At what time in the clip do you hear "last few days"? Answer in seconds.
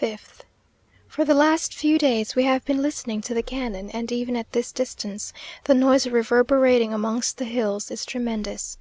1.34-2.34